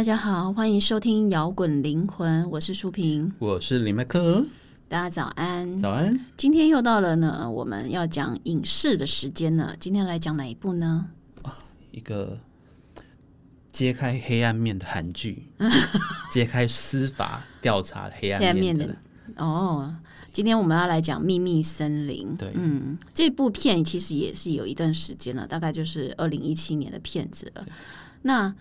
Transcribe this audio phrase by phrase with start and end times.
[0.00, 4.42] 大家好，欢迎收听摇滚灵魂，我是舒平，我是李麦克，
[4.88, 6.18] 大家早安，早安。
[6.38, 9.76] 今天又到了呢，我们要讲影视的时间了。
[9.78, 11.06] 今天来讲哪一部呢？
[11.90, 12.40] 一个
[13.70, 15.46] 揭开黑暗面的韩剧，
[16.32, 18.96] 揭开司法调查黑暗面的。
[19.36, 19.94] 哦，
[20.32, 22.28] 今天我们要来讲《秘密森林》。
[22.38, 27.66] 对，嗯，这部片其实也是有一段时间了，大概就是二零一七年的片子了。
[28.22, 28.54] 那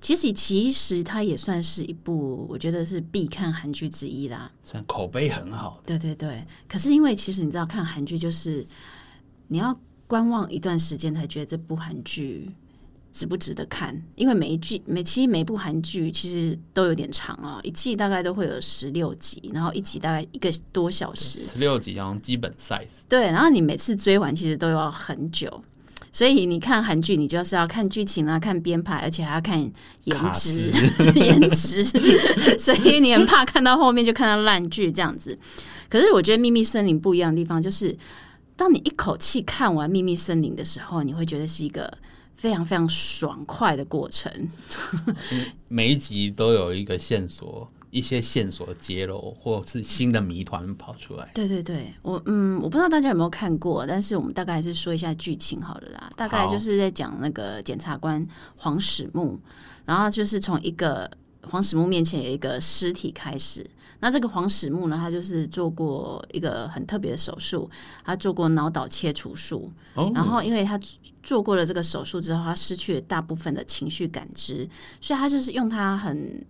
[0.00, 4.50] 其实，其实它也算是一部，我觉得是必看韩剧之一啦。
[4.62, 5.82] 算口碑很好。
[5.84, 8.64] 对对对，可是因为其实你知道，看韩剧就是
[9.48, 12.50] 你要观望一段时间，才觉得这部韩剧
[13.10, 14.00] 值不值得看。
[14.14, 21.40] 因为每一季、每期每部韩剧其实都有点长哦，一季大概都会有十六集，然后一集大概一个多小时。
[21.40, 23.00] 十六集然后基本 size。
[23.08, 25.64] 对，然后你每次追完，其实都要很久。
[26.16, 29.60] 所以你看韩剧，你就是要看剧情啊，看编排，而且还要看
[30.04, 30.72] 颜值，
[31.14, 31.84] 颜值。
[32.58, 35.38] 所以你很怕看到后面就看到烂剧这样子。
[35.90, 37.94] 可是我觉得《秘密森林》不一样的地方，就是
[38.56, 41.92] 当你一口气看完《秘密森林》的时候，你会觉得是一个
[42.34, 44.32] 非常非常爽快的过程。
[45.68, 47.70] 每一集都有一个线索。
[47.90, 51.30] 一些线索揭露，或是新的谜团跑出来。
[51.32, 56.10] 对对对，我嗯，我不知道大家有没有看过，但是我们大概还是说一下剧情好了啦。
[56.16, 58.26] 大概就是在讲那个检察官
[58.56, 59.38] 黄始木，
[59.84, 61.10] 然后就是从一个
[61.42, 63.64] 黄始木面前有一个尸体开始。
[64.00, 67.70] 那这个黄始木呢，他就是做过一个很特别的手术，
[68.04, 69.72] 他做过脑岛切除术。
[69.94, 70.78] 然后因为他
[71.22, 74.68] 做过了这个手术之后，他失去了大部分的情绪感知，
[75.00, 76.44] 所以他就是用他很。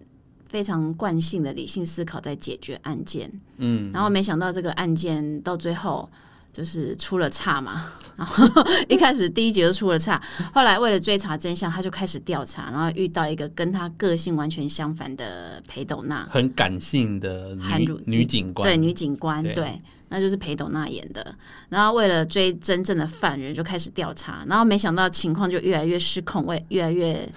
[0.56, 6.08] 非常惯性的理性思考在解决案件，嗯，然后没想到这个案件到最后
[6.50, 8.42] 就是出了岔嘛，然后
[8.88, 10.18] 一开始第一集就出了岔，
[10.54, 19.78] 后来为了追查真相，他就开始调查，然后遇到一个跟他个性完全相反的裴斗娜，很感性的女女警官，对女警官，对，
[20.08, 21.36] 那就是裴斗娜演的，
[21.68, 27.28] 然后为了追真正的犯人，就开始调查，然后没想到情况就越来越失控，为越来越。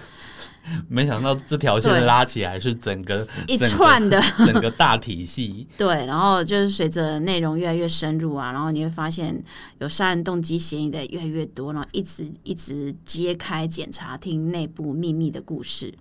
[0.88, 5.66] 没想到这条线拉起来是整个一串的 整个大体系。
[5.76, 9.42] 对，然后就是随着内容越来越深入啊，然后你会发现
[9.78, 15.92] 有杀人动机嫌疑的越来越多，然后一直一直揭开检察厅内部秘密的故事。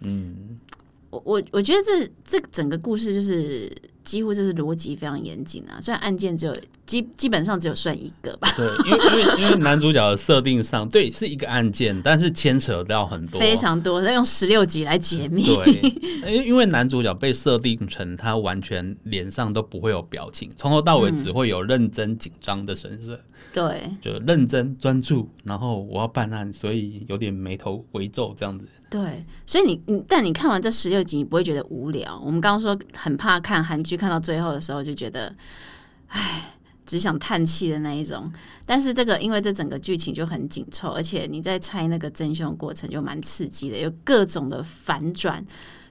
[0.00, 0.58] 嗯，
[1.10, 3.70] 我我我觉得这这整个故事就是
[4.06, 6.56] 几乎就是逻辑非常严谨啊，虽然案件只有。
[6.86, 8.48] 基基本上只有算一个吧。
[8.56, 15.44] 对，因为因为因为男主角的设定上，对，是一个案件，但是牵扯到很多，非常多，要用十六集来解密。
[15.46, 15.92] 对，
[16.32, 23.20] 因因为男主角被设定成他完全脸上都不会有表情，从头到尾只会有认真紧张的神色。
[23.52, 28.64] 对，就认真专注，然后我要办案，所以有点眉头微皱这样子。
[28.98, 32.20] 对，所以你你但你看完这十六集，你不会觉得无聊。
[32.24, 35.34] 我们刚刚说很怕看韩剧，看到最后的时候就觉得，
[36.08, 36.52] 唉。
[36.86, 38.32] 只想叹气的那一种，
[38.64, 45.44] 但是这个因为这整个剧情就很紧凑，而且你在猜那个真凶过程就蛮刺激的，有各种的反转，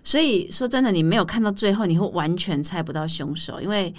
[0.05, 3.93] 所以说真的，你没有看到最后，你会完全猜不到凶手，因为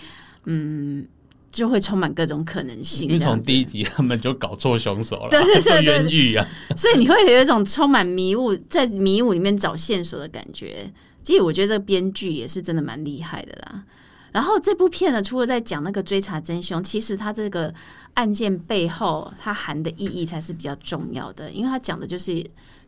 [0.47, 1.06] 嗯，
[1.50, 3.08] 就会充满各种可能性。
[3.08, 6.46] 因为从第一集他们就搞错凶手了，对对对， 冤狱啊，
[6.76, 10.90] 所以你会有一种充满迷雾，在迷雾里面找线索的感觉。
[11.22, 13.84] 其实我觉得这个编剧也是真的蛮厉害的啦。
[14.32, 17.72] 然后这部片呢，除了在讲那个追查真凶，其实它这个
[18.14, 22.44] 案件背后它含的意义才是比较重要的，因为它讲的就是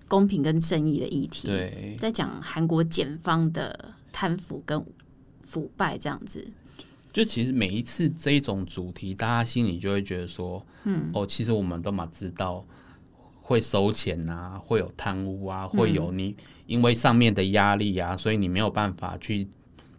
[0.07, 1.49] 公平跟正义的议题，
[1.97, 4.85] 在讲韩国检方的贪腐跟
[5.43, 6.47] 腐败这样子。
[7.19, 12.65] 就其实每一次这一种主题，大家心里就会觉得说，嗯，哦，其实我们都蛮知道
[13.41, 16.37] 会收钱啊，会有贪污啊，会有你
[16.67, 19.49] 因为上面的压力啊，所以你没有办法去。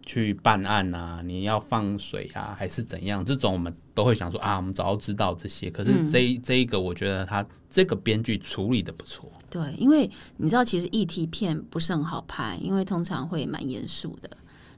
[0.05, 3.23] 去办案啊，你要放水啊，还是怎样？
[3.23, 5.69] 这种我们都会想说啊，我们早就知道这些。
[5.69, 9.31] 可是这这一个，我觉得他这个编剧处理的不错。
[9.51, 14.29] 对，因为你知道，其实议题片不是很好拍，因为通常会蛮严肃的。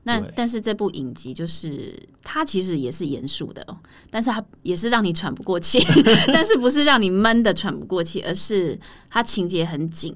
[0.03, 3.65] 那但是这部影集就是它其实也是严肃的，
[4.09, 5.79] 但是它也是让你喘不过气，
[6.27, 10.15] 但是不是让你闷的喘不过气，而是它情节很紧。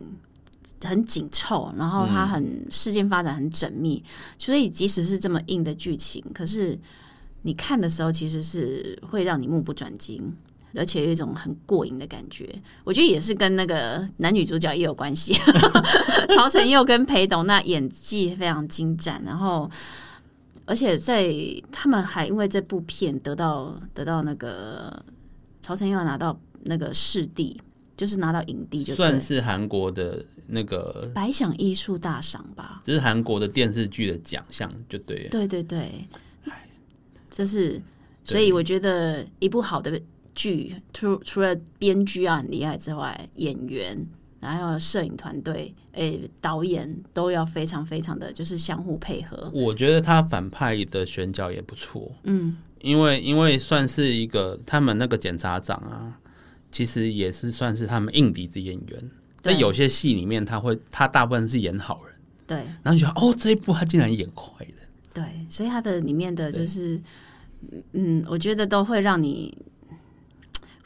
[0.83, 4.03] 很紧凑，然后它很事件发展很缜密，
[4.37, 6.77] 所以即使是这么硬的剧情，可是
[7.41, 10.35] 你看的时候其实是会让你目不转睛，
[10.75, 12.47] 而且有一种很过瘾的感觉。
[12.83, 15.33] 我觉得也是跟那个男女主角也有关系，
[16.35, 19.69] 曹承佑跟裴斗娜演技非常精湛，然后
[20.65, 21.33] 而且在
[21.71, 25.03] 他们还因为这部片得到得到那个
[25.61, 27.59] 曹承佑拿到那个视帝。
[27.97, 35.29] 就是拿到影帝，就算是韩国的那个百想艺术大赏吧，就是韩国的电视剧的奖项，就对。
[35.29, 36.05] 对对对，
[37.31, 37.81] 这是
[38.25, 39.97] 所以我觉得一部好的
[40.35, 44.05] 剧，除除了编剧啊很厉害之外，演员。
[44.41, 49.49] 然后摄影团队、诶导演都要非常非常的就是相互配合。
[49.51, 56.19] 我觉得他反派的选角也不错，嗯，因为因为算是一个他们那个检察长啊，
[56.71, 59.11] 其实也是算是他们硬底子演员。
[59.41, 62.15] 在有些戏里面，他会他大部分是演好人，
[62.45, 62.57] 对。
[62.83, 64.75] 然后觉得哦，这一部他竟然演坏人，
[65.11, 65.23] 对。
[65.49, 67.01] 所以他的里面的就是，
[67.93, 69.57] 嗯，我觉得都会让你。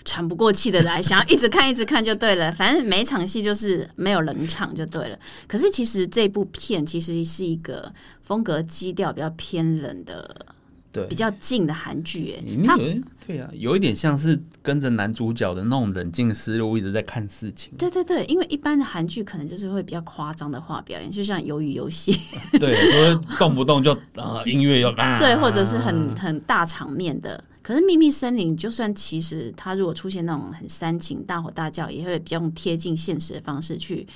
[0.09, 2.51] 喘不过气的来，想要一直看一直看就对了。
[2.51, 5.19] 反正每场戏就是没有冷场就对了。
[5.47, 10.47] 可是其实这部片其实是一个风格基调比较偏冷的，
[10.91, 12.33] 对，比较静的韩剧。
[12.35, 12.75] 哎，它
[13.27, 17.71] 对啊，有一点像是跟着男主角的那种冷静思路一直在看事情。
[17.77, 22.19] 对对对，因为一般的韩剧可能就是会比较夸张的话表演，就像鱿鱼游戏，
[22.59, 27.43] 对，就是动不动就啊音乐要对，或者是很很大场面的。
[27.69, 34.07] 可是秘密森林，就算其实他如果出现那种很煽情、大吼大叫，也会比较贴近现实的方式去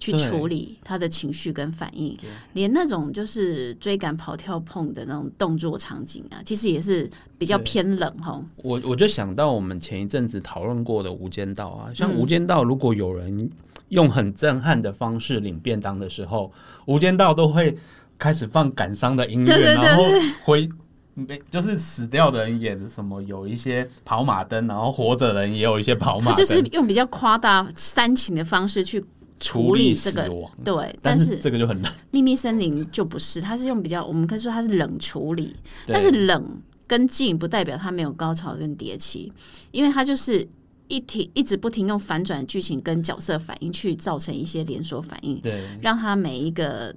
[0.00, 2.18] 去处理他的情绪跟反应。
[2.54, 7.06] 连那种就是追赶、跑、跳、碰的那种动作场景啊，其实也是
[7.36, 8.42] 比较偏冷哈。
[8.62, 13.50] 我我就想到我们前一阵子讨论过的《无间道》啊，像《无间道》，如果有人
[13.90, 16.50] 用很震撼的方式领便当的时候，
[16.86, 17.76] 《无间道》都会
[18.16, 20.04] 开始放感伤的音乐，然后
[20.46, 20.66] 回。
[21.14, 29.04] 没，就是死掉的人演的什么，有一些跑马灯，然后活着人也有一些跑马灯，就是用比较夸大煽情的方式去
[29.38, 30.28] 处理这个，
[30.64, 31.92] 对，但是这个就很冷。
[32.10, 35.54] 秘密森林就不是，它是用比较，我们可以说它是冷处理，
[35.86, 39.32] 但是冷跟静不代表它没有高潮跟迭起，
[39.70, 40.44] 因为它就是
[40.88, 46.92] 一停一直不停用反转剧情跟角色反应去造成一些连锁反应，对，让它每一个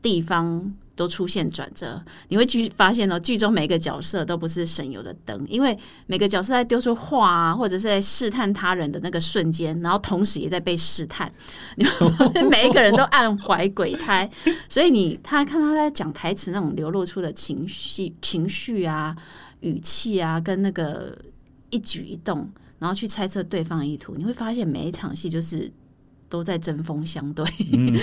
[0.00, 0.74] 地方。
[0.98, 11.32] 都出现转折，你会去发现哦，剧中每个角色都不是省油的灯，因为每个角色在丢出话啊，或者是在试探他人的那个瞬间，然后同时也在被试探
[11.76, 11.86] 你，
[12.50, 14.28] 每一个人都暗怀鬼胎，
[14.68, 19.16] 所以你他看他在讲台词那种流露出的情绪、情绪啊、
[19.60, 21.16] 语气啊，跟那个
[21.70, 22.50] 一举一动，
[22.80, 25.70] 然后去猜测对方意图，你会发现每一场戏就是。
[26.28, 27.44] 都在针锋相对，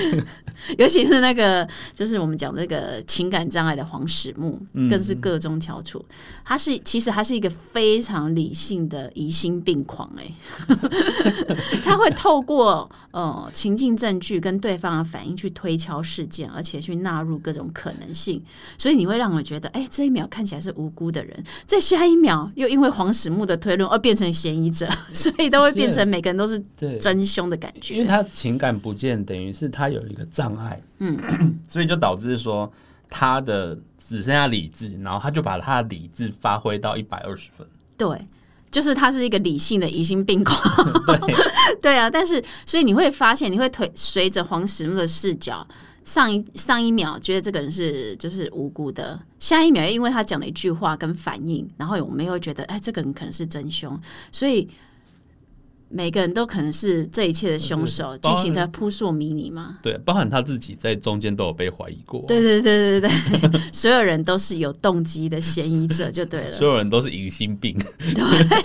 [0.77, 6.03] 尤其是那个就是我们讲那个情感障碍的黄始木，更是各中翘楚。
[6.43, 10.31] 他是其实他是一个非常理性的疑心病狂，哎，
[11.83, 18.41] 他会透过呃情境证据跟对方的反应去推敲事件，而且去纳入各种可能性。
[18.77, 26.63] 所以你会让我觉得，哎，这一秒看起来是无辜的人，在下一秒又因为黄始木的推论而变成嫌疑者， 所以都会变成每个人都是
[26.99, 28.05] 真凶的感觉。
[28.15, 31.17] 他情感不见，等于是他有一个障碍，嗯，
[31.67, 32.71] 所以就导致说
[33.09, 37.67] 他的只剩下理智，然后他就把他的理智发挥到一百二十分。
[37.97, 38.27] 对，
[38.71, 40.57] 就是他是一个理性的疑心病狂。
[41.05, 41.35] 对，
[41.81, 42.09] 对啊。
[42.09, 45.67] 但是，所以你会发现，你会推随着黄石木的视角，
[46.03, 53.99] 上一上一秒觉得这个人是就是无辜的，下一秒又因为他讲了一句话跟反应，然后我们又觉得，哎，这个人可能是真凶，
[54.31, 54.69] 所以。
[55.95, 59.79] 每个人都可能是这一切的凶手，剧情在扑朔迷离吗？
[59.81, 62.21] 对，包含他自己在中间都有被怀疑过。
[62.27, 66.51] 对对对对对， 所有人都是有动机的嫌疑者，就对了。
[66.51, 67.73] 所有人都是疑心病。
[67.97, 68.59] 对。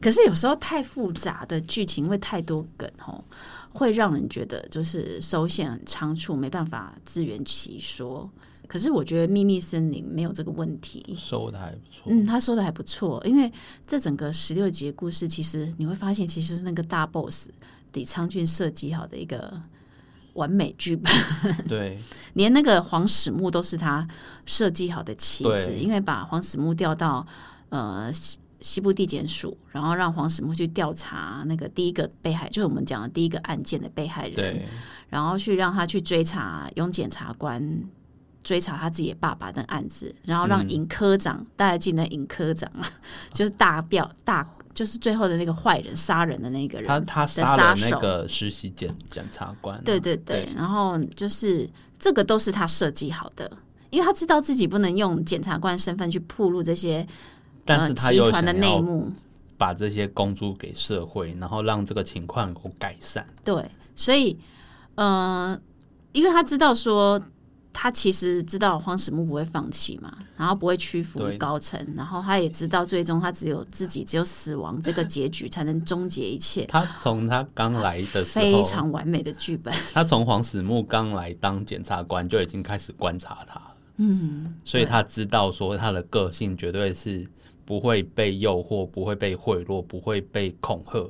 [0.00, 3.22] 可是有时候太复杂的剧情会太多梗哦，
[3.70, 8.30] 会让人觉得就是收线很仓促，没办法自圆其说。
[8.68, 12.02] 可是我觉得《秘密森林》没有这个问题，收的还不错。
[12.06, 13.50] 嗯，他收的还不错，因为
[13.86, 17.48] 这整个十六集故事，其实你会发现，其实是那个大 boss
[17.94, 19.58] 李昌俊设计好的一个
[20.34, 21.10] 完美剧本。
[21.66, 21.98] 对，
[22.34, 24.06] 连那个黄始木都是他
[24.44, 27.26] 设计好的棋子，因为把黄始木调到
[27.70, 34.62] 呃西西部地检署，然后让黄始木去调查那个第一个被害，就是我们讲的第一个案件的被害人，
[35.08, 37.82] 然后去让他去追查用检察官。
[38.48, 42.86] 追查他自己的爸爸的案子，然后让尹科长，大家记得尹科长嘛，
[43.30, 53.52] 就是大表大，就是最后的那个坏人杀人的那个人，他他杀了那个实习检检察官，对对对，然后就是这个都是他设计好的，
[53.90, 57.06] 因为他知道自己不能用检察官身份去铺露这些，
[57.66, 59.12] 但是他集团的内幕，
[59.58, 63.28] 把这些公诸给社会，然后让这个情况能够改善。
[63.44, 64.38] 对，所以，
[64.94, 65.60] 呃，
[66.12, 67.22] 因为他知道说。
[67.72, 76.64] 他其实知道黄始木不会放弃嘛，然后不会屈服于高层，然后他也知道最终他只有自己只有死亡这个结局才能终结一切。
[76.66, 79.72] 他从他刚来的时候，非常完美的剧本。
[79.92, 83.60] 他从黄始木刚来当检察官就已经开始观察他，
[83.98, 87.24] 嗯，所以他知道说他的个性绝对是
[87.64, 91.08] 不会被诱惑，不会被贿赂，不会被恐吓。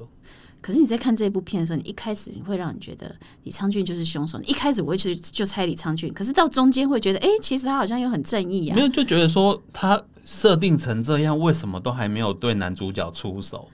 [0.60, 4.38] 可是你在看这部片的时候，你一开始你会让你觉得李昌俊就是凶手。
[4.38, 8.74] 你一开始我会去就猜李昌俊，可是到中间会觉得，哎，其实他好像又很正义啊。
[8.74, 13.68] 没有就觉得说他设定成这样，为什么都还没有对男主角出手？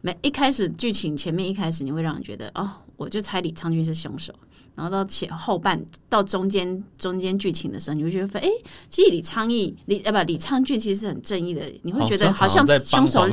[0.00, 4.32] 没一开始剧情前面一开始你会让人觉得，哦，我就猜李昌俊是凶手。
[4.76, 5.78] 然后到前后半
[6.08, 8.48] 到中间中间剧情的时候，你会觉得，哎，
[8.88, 13.28] 其实李昌义李呃不李昌俊其实是很正义的，你会觉得好像凶手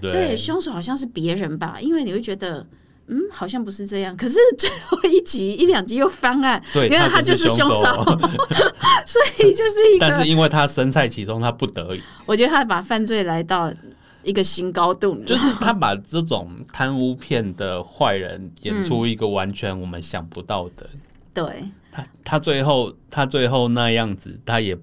[0.00, 1.78] 对凶手好像是别人吧？
[1.80, 2.64] 因为你会觉得，
[3.08, 4.16] 嗯，好像不是这样。
[4.16, 8.04] 可是最后一集一两集又翻案，原来他就是凶手，
[9.04, 10.06] 所以就是一个。
[10.08, 12.00] 但是因为他身在其中，他不得已。
[12.24, 13.72] 我觉得他把犯罪来到。
[14.24, 20.88] 一个新高度，就是他把这种贪污片的坏人演出一个完全我们想不到的。
[21.32, 24.76] 对，他他最后他最后那样子，他也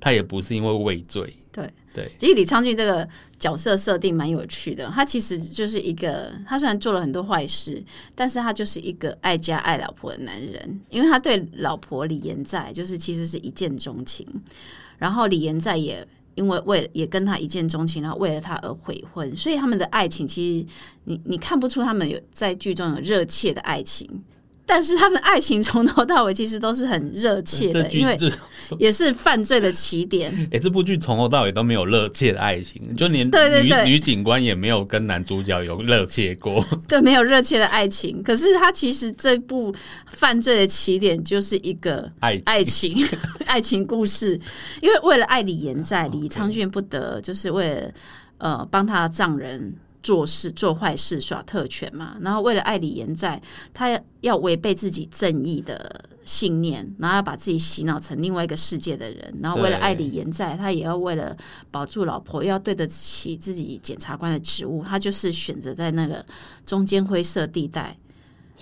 [0.00, 1.36] 他也不是因为畏罪。
[1.50, 3.06] 对对，其实李昌俊这个
[3.38, 7.82] 角色设定蛮有趣的，他其实就是一个，他虽然做了很多坏事，
[8.14, 14.26] 但是他就是一个爱家爱老婆的男人，因为他对老婆李延在就是其实是一见钟情，
[14.98, 16.06] 然后李延在也。
[16.34, 20.66] 因为为也跟他一见钟情，然后为了他而悔婚，所以他们的爱情其实
[21.04, 24.08] 你你看不出他们有在剧中有热切的爱情。
[24.72, 28.16] 但是他们爱情从头到尾其实都是很热切的，因为
[28.78, 30.32] 也是犯罪的起点。
[30.50, 36.64] 哎，这部剧从头到尾都没有热切的爱情，就连女女警官也没有跟男主角有热切过。
[36.88, 38.22] 对，没有热切的爱情。
[38.22, 39.74] 可是他其实这部
[40.06, 42.96] 犯罪的起点就是一个爱爱情
[43.44, 44.40] 爱情故事，
[44.80, 47.92] 因为为了爱李延在，李昌俊不得就是为了
[48.38, 49.74] 呃帮他的丈人。
[50.02, 53.40] 做事做坏事耍特权嘛，然后为了爱李延在，
[53.72, 61.36] 他要违背自己正义的信念，然后要把自己洗脑成另外一个世界的人，然后为了爱李延在，他也要为了
[61.70, 66.24] 保住老婆，要对得起自己检察官的职务，他就是选择在那个
[66.66, 67.96] 中间灰色地带。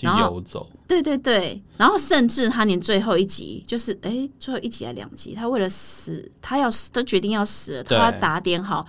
[0.00, 0.66] 然后游走。
[0.88, 8.86] 对对对，然后甚至他连最后一集，就是哎，最后一集还两集，他为了死，他要死，都决定要死了，他要打点好。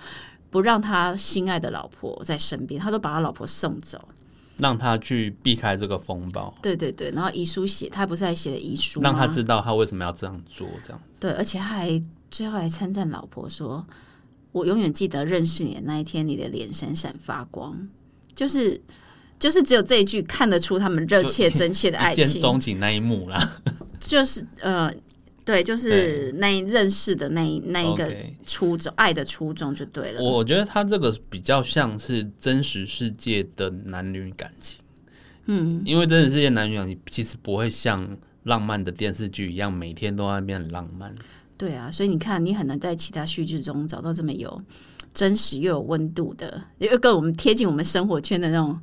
[0.52, 3.98] 不让他心爱的老婆在身边，他都把他老婆送走，
[4.58, 6.54] 让他去避开这个风暴。
[6.60, 11.00] 对对对，然后遗书写，他不是还写了遗书，让他知道他为什么要这样做，这样。
[11.18, 13.82] 对，而且他还最后还称赞老婆说
[14.52, 17.88] ：“我永远记得认识你的那一天，你的脸闪闪发光。”
[18.36, 18.78] 就是
[19.38, 23.58] 就是只有这一句看得出他们热切真切的爱情，见钟情那一幕啦。
[23.98, 24.92] 就是呃。
[25.44, 28.14] 对，就是那认识的那那一个
[28.46, 30.22] 初衷，爱的初衷就对了。
[30.22, 34.80] 我觉得他这个比较像是真实世界的男女感情，
[35.46, 41.14] 嗯，因为真实世界男女感情其实不会像浪漫的电视剧一样，每天都在变很浪漫。
[41.56, 44.62] 对啊，所以你看，你很难在其他剧剧中找到这么有
[45.12, 48.78] 真实又有温度的，又跟我们贴近我们生活圈的那种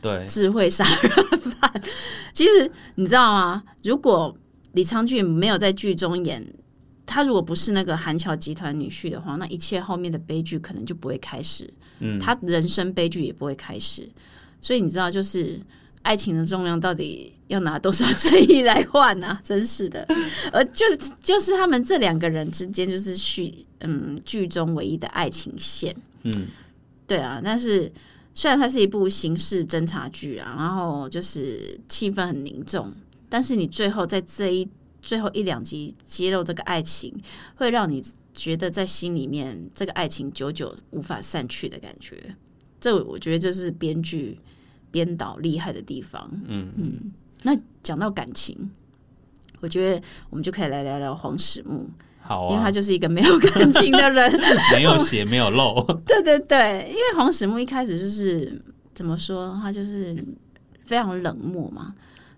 [0.00, 1.82] 对智慧杀人犯。
[2.32, 3.62] 其实你知道吗？
[3.82, 4.36] 如果
[4.74, 6.46] 李昌俊没有在剧中演，
[7.06, 11.72] 他如果不是那个韩侨集团女婿的话，那一切后面的悲剧可能就不会开始。
[12.00, 14.08] 嗯，他人生悲剧也不会开始。
[14.60, 15.60] 所以你知道，就是
[16.02, 19.40] 爱情的重量到底要拿多少 正义来换啊？
[19.44, 20.06] 真是的，
[20.52, 25.94] 而就是就是他们这两个人之间，就是续嗯剧中唯一的爱情线。
[26.22, 26.46] 嗯，
[27.06, 27.40] 对啊。
[27.44, 27.92] 但是
[28.34, 32.92] 虽然它是一部刑事侦查剧啊，然后就是气氛很凝重。
[33.28, 34.68] 但是你最后在这一
[35.02, 37.14] 最后一两集揭露这个爱情，
[37.56, 38.02] 会让你
[38.32, 42.34] 觉得在心里面这个爱情久久无法散去的感觉。
[42.80, 44.38] 这我觉得这是编剧
[44.90, 46.30] 编导厉害的地方。
[46.46, 47.12] 嗯嗯。
[47.42, 48.70] 那讲到感情，
[49.60, 51.88] 我觉得我们就可以来聊聊黄始木。
[52.20, 54.32] 好，因为他就是一个没有感情的人，
[54.72, 55.84] 没有血没有肉。
[56.06, 58.62] 对对对，因为黄始木一开始就是
[58.94, 60.16] 怎么说，他就是
[60.86, 61.94] 非常冷漠嘛。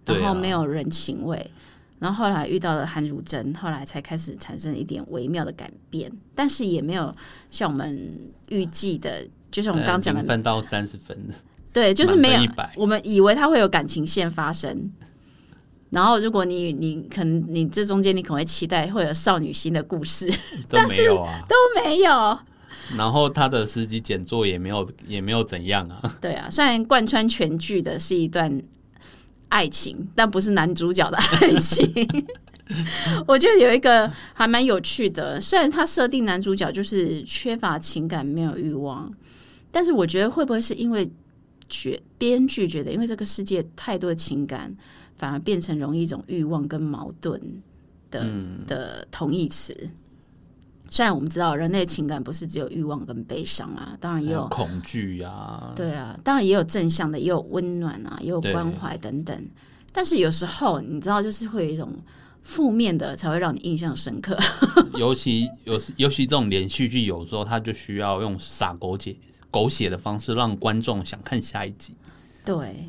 [0.07, 1.51] 然后没有人情味，
[1.99, 7.15] 然后后来遇到了韩汝珍，后来才开始产生一点微妙的改变，但是也没有
[7.51, 11.19] 像我们预计的，就是我们刚刚讲的分到三十分，
[11.73, 12.41] 对，就是没有
[12.77, 14.93] 我们以为他会有感情线发生，
[15.91, 20.31] 然后如果你你可能你这中间你可能会期待会有少女心的故事，
[20.69, 22.39] 但是都没有，
[22.97, 28.63] 然后他的司机简作也没有也没有怎样啊，对啊，虽然贯穿全剧的是一段。
[29.49, 31.87] 爱情，但不是男主角的爱情。
[33.29, 39.13] 我觉得有一个还蛮有趣的，虽然他设定男主角就是缺乏情感、没有欲望，
[39.71, 41.09] 但是我觉得会不会是因为
[41.69, 44.77] 觉编剧觉得，因为这个世界太多的情感，
[45.17, 47.41] 反而变成容易一种欲望跟矛盾
[48.11, 48.27] 的
[48.67, 49.89] 的同义词。
[50.89, 59.49] 虽然我们知道人类情感不是只有欲望跟悲伤啊，当然也有恐惧呀，对啊，当然也有正向的，也有温暖啊，也有关怀等等。
[59.93, 61.93] 但是有时候你知道，就是会有一种。
[62.43, 64.39] 负面的才会让你印象深刻，
[64.97, 69.17] 尤其有尤其这种连续剧，有时候他就需要用撒狗血
[69.51, 71.93] 狗血的方式，让观众想看下一集。
[72.45, 72.89] 对，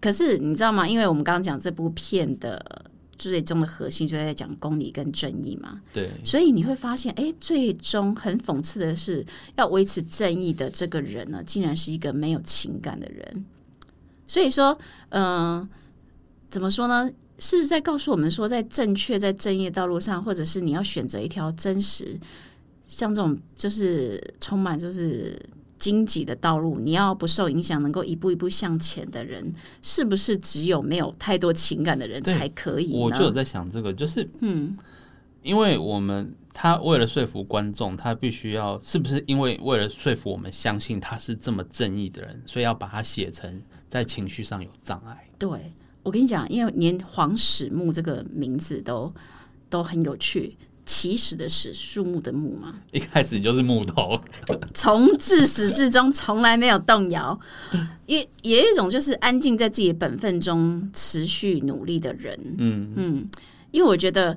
[0.00, 0.84] 可是你知道吗？
[0.84, 2.87] 因为我们刚刚讲这部片的
[3.18, 5.80] 最终的核心就在讲公理跟正义嘛。
[5.92, 13.44] 对，所以你会发现，哎，最终很讽刺的是，要维持正义的这个人呢，竟然是一个没有情感的人。
[14.26, 15.68] 所以说，嗯，
[16.50, 17.10] 怎么说呢？
[17.40, 22.18] 是在告诉我们说，在正确在正义道路上，或者是你要选择一条真实，
[22.84, 25.38] 像这种就是充满就是
[25.78, 32.94] 荆棘的道路，你要不受影响，能够一步一步向前的人，是不是只有没有太多情感的人才可以？
[32.94, 34.76] 我就有在想这个，就是嗯，
[35.42, 45.28] 因为我们他为了说服观众，他必须要是不是因为为了说服我们相信他是这么正义的人，所以要把他写成在情绪上有障碍？
[45.38, 45.48] 对。
[46.04, 49.12] 我跟你讲，因为连黄始木这个名字都
[49.68, 50.56] 都很有趣，
[50.88, 54.18] 起始的始，树木的木吗，一开始就是木头，
[54.72, 57.38] 从自始至终从来没有动摇。
[58.06, 63.28] 也也有一种就是安静在自己的本分中持续努力的人，嗯嗯。
[63.70, 64.36] 因为我觉得，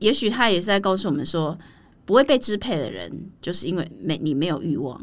[0.00, 1.56] 也许他也是在告诉我们说，
[2.04, 5.00] 不会被支配的人，就是因为没你没有欲望，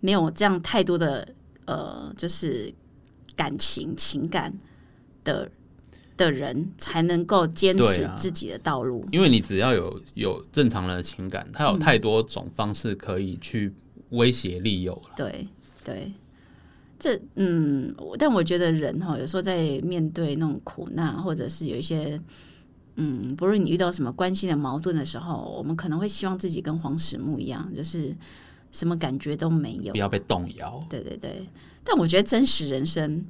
[0.00, 1.26] 没有这样太多的
[1.66, 2.74] 呃，就是
[3.36, 4.52] 感情情感。
[5.24, 5.48] 的
[6.16, 13.72] 的人才能够坚持自己的道路，因为你只要有有正常的情感，他有太多种方式可以去
[14.10, 15.10] 威胁利诱了。
[15.16, 15.48] 对
[15.84, 16.12] 对，
[16.98, 22.20] 这嗯，但我觉得人哈，有时候在面对那种苦难，或者是有一些
[22.96, 28.14] 嗯，不论你遇到什么关系的矛盾的时候，我们可能会希望自己跟黄始木一样，就是
[28.70, 30.78] 什么感觉都没有，不要被动摇。
[30.88, 31.48] 对对对，
[31.82, 33.24] 但我觉得真实人生。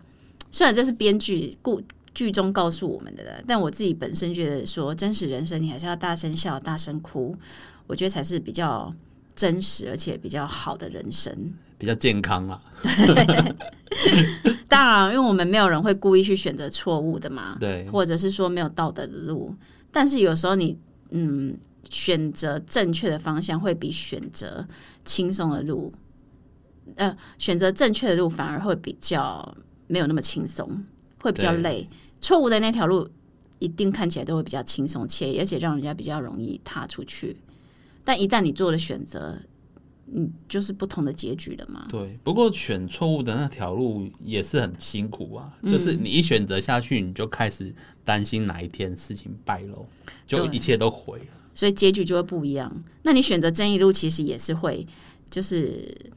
[0.51, 1.81] 虽然这是编剧故
[2.15, 7.37] 剧中告诉我们的，但我自己本身觉得说，真实人生你还是要大声笑、大声哭，
[7.87, 8.95] 我觉得才是比较
[9.35, 12.63] 真实而且比较好的人生，比较健康啊。
[14.69, 19.55] 当然，因为我们没有人会故意去选择错误的嘛，对，或者是说没有道德的路。
[19.91, 20.79] 但是有时候你
[21.11, 21.57] 嗯
[21.89, 24.67] 选择正确的方向，会比选择
[25.05, 25.93] 轻松的路，
[26.97, 29.57] 呃，选择正确的路反而会比较。
[29.89, 30.83] 没有那么轻松，
[31.23, 31.89] 会比较累。
[32.21, 33.09] 错误的那条路
[33.59, 37.37] 一定看起来都会比较轻松且而且让人家比较容易踏出去。
[38.05, 39.39] 但一旦你做了选择，
[40.07, 41.87] 你就是不同的结局了嘛？
[41.89, 42.19] 对。
[42.23, 49.87] 不过选错误的那条路也是很辛苦啊，就是你一选择下去，你就开始担心哪一天事情败露，
[50.27, 51.27] 就一切都毁了。
[51.55, 52.71] 所以结局就会不一样。
[53.03, 54.87] 那你选择正义路，其实也是会，
[55.31, 56.13] 就是。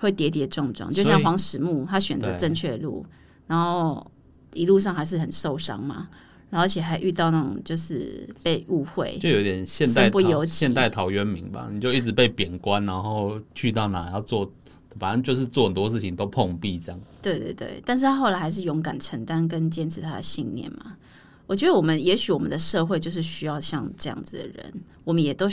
[0.00, 3.04] 会跌跌撞撞，就像黄始木，他选择正确的路，
[3.46, 4.10] 然后
[4.54, 6.08] 一路上还是很受伤嘛，
[6.50, 14.50] 然后而且还遇到那种就是被误会，就有点现代不由现代陶渊明吧，你就一直被贬官，然后去到哪要做，
[14.98, 17.00] 反正就是做很多事情都碰壁这样。
[17.22, 20.96] 对对对，但是他后来还是勇敢承担跟坚持他的信念嘛。
[21.46, 24.72] 我觉得我们也许我们的社会就是需要像这样子的人，
[25.04, 25.46] 我们也都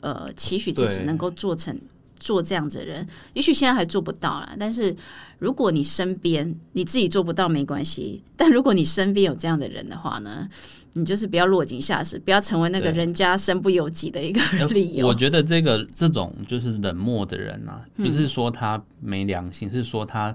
[0.00, 1.78] 呃期许自己能够做成。
[2.24, 4.56] 做这样子的人，也许现在还做不到啦。
[4.58, 4.96] 但是
[5.38, 10.48] 如果你身边你自己做不到没关系，但如果你身边有这样的人的话呢，
[10.94, 15.06] 你就是不要落井下石，不要成为那个人家身不由己的一个理由。
[15.06, 20.34] 我觉得这个这种就是冷漠的人啊，不是说他没良心，是说他。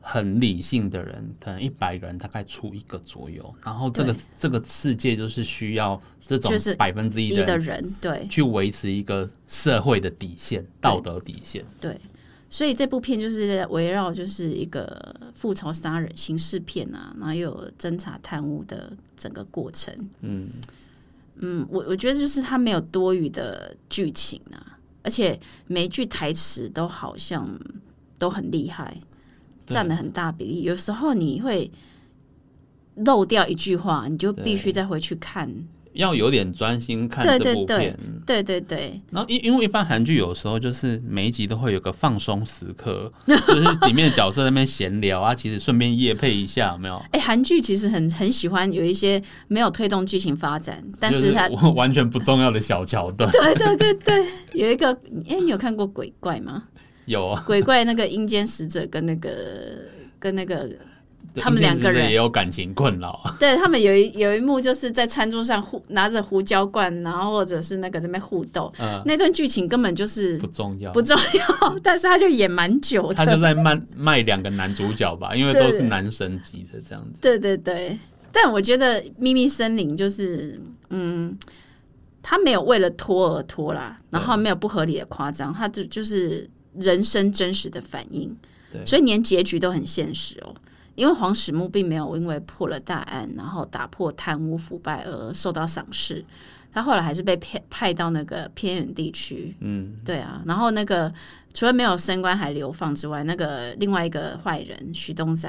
[0.00, 11.64] 很理性的人，可能一百个人大概出一个左右，然后这个这个世界就是需要这种百分之一的人，对，去维持一个社会的底线、道德底线。
[11.80, 11.94] 对，
[12.48, 19.94] 所以这部片就是围绕就是一个复仇杀人刑事片啊，然后又有侦查贪污的整个过程。
[20.22, 20.48] 嗯
[21.42, 27.48] 嗯，我我觉得就是它没有多余的剧情啊，而且每一句台词都好像
[28.18, 28.98] 都很厉害。
[29.70, 31.70] 占了很大比例，有时候你会
[32.96, 35.50] 漏掉一句话，你就必须再回去看
[35.94, 37.98] 要有点专心看对这部对对片。
[38.24, 46.94] 对对对，然后因因为一般韩剧有时候就是每一集都会有个放松时刻， 就是里面的角色在那边闲聊啊，其实顺便夜配一下，有没有？
[47.10, 53.28] 哎，韩剧其实很很喜欢有一些没有推动剧情发展，但是它我完全不重要的小桥段。
[53.32, 54.92] 对对对对，有一个，
[55.28, 56.64] 哎，你有看过《鬼怪》吗？
[57.10, 59.30] 有啊，鬼怪那个阴间使者跟那个
[60.18, 60.70] 跟那个，
[61.36, 62.08] 他们两个人。
[62.08, 63.20] 也有感情困扰。
[63.38, 73.14] 对他们有一有一幕就是在餐桌上互拿着胡椒罐，然后或者是那个在那边互斗，嗯，那段剧情根本就是不重要，不重要， 但是他就演蛮久的。
[73.14, 77.18] 他就在卖卖两个男主角吧，因为都是男神级的这样子。
[77.20, 77.38] 对。
[77.38, 77.98] 对对，
[78.30, 81.36] 但我觉得《秘密森林》就是，嗯，
[82.22, 88.36] 他没有为了拖而拖啦，然后没有不合理的夸张，他就就是人生真实的反应，
[88.72, 90.54] 对所以连结局都很现实哦。
[90.96, 96.22] 因为黄始木并没有因为破了大案，然后打破贪污腐败而受到赏识，
[96.72, 99.56] 他后来还是被派派到那个偏远地区。
[99.60, 101.10] 嗯，对啊，然后那个
[101.54, 105.48] 除了没有升官还流放之外，那个另外一个坏人徐东仔，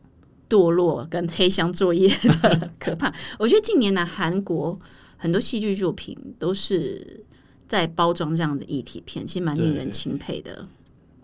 [0.51, 2.09] 堕落跟黑箱作业
[2.41, 3.13] 的 可怕。
[3.39, 4.77] 我觉得近年来韩国
[5.15, 7.23] 很多戏剧作品都是
[7.69, 10.67] 在包装这样的议题片，其实蛮令人钦佩的。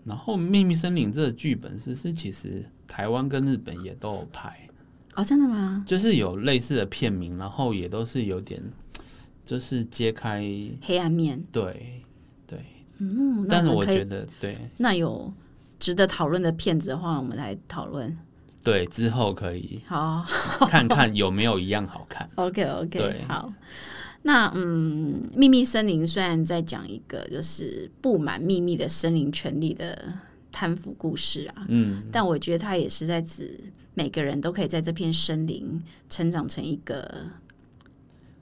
[0.04, 4.66] 然后《秘密森林》这个剧本是是其实台湾跟日本也都有拍，
[5.14, 5.84] 哦，真的吗？
[5.86, 8.62] 就是有类似的片名，然后也都是有点
[9.44, 10.42] 就是揭开
[10.80, 12.00] 黑暗面，对
[12.46, 12.64] 对，
[13.00, 15.30] 嗯，但是我觉得对那有
[15.78, 18.16] 值得讨论的片子的话，我们来讨论。
[18.62, 20.24] 对之后可以好
[20.68, 22.28] 看看有没有一样好看。
[22.34, 23.52] ，OK OK，对好。
[24.22, 30.12] 那嗯，秘密森林虽然在讲一个就是布满秘密的森林权利的
[30.50, 33.58] 贪腐故事啊，嗯，但我觉得它也是在指
[33.94, 37.26] 每个人都可以在这片森林成长成一个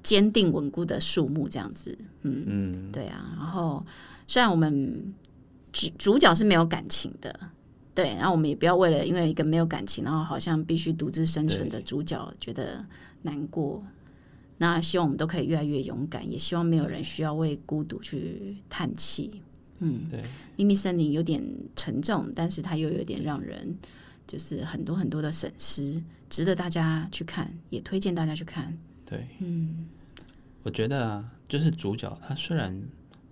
[0.02, 1.96] 坚定稳固的树木，这样子。
[2.22, 3.34] 嗯嗯，对啊。
[3.36, 3.84] 然后
[4.26, 5.14] 虽然我们
[5.72, 7.38] 主主角是没有感情的，
[7.96, 12.84] 对，然后我们也不要为了因为一个没有感情，然后好像必须独自生存的主角觉得
[13.22, 13.82] 难过。
[14.58, 19.40] 那希望我们都可以越来越勇敢，也希望没有人需要为孤独去叹气。
[19.78, 20.22] 嗯，对，
[20.56, 21.42] 秘密森林有点
[21.74, 23.76] 沉重，但是它又有点让人
[24.26, 28.76] 就是很多很多的损失，值得大家去看，也推荐大家去看。
[29.04, 29.86] 对，嗯，
[30.62, 32.82] 我觉得啊，就是主角他虽然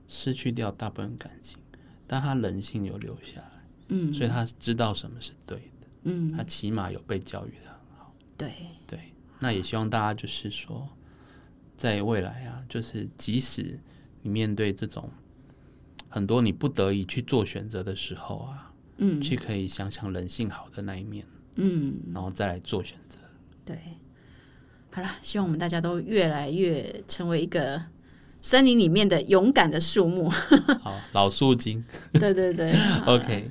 [0.09, 1.59] 失去掉大部分感情，
[2.07, 3.54] 但他人性有留下来，
[3.89, 7.75] 嗯，所以他知道什么是对的，嗯，他起码有被教育的。
[8.37, 8.53] 对，
[8.87, 8.99] 对，
[9.41, 10.89] 那也希望大家就是说，
[11.77, 13.79] 在未来啊，就是即使
[14.23, 15.09] 你面对这种
[16.09, 19.21] 很多你不得已去做选择的时候啊，嗯。
[19.21, 21.25] 去可以想想人性好的那一面，
[21.57, 23.19] 嗯，然后再来做选择。
[23.65, 23.79] 对。
[24.91, 27.83] 好了，希望我们大家都越来越成为一个
[28.41, 30.29] 森林里面的勇敢的树木。
[30.29, 31.85] 好，老树精。
[32.15, 32.73] 对对对，
[33.05, 33.51] OK，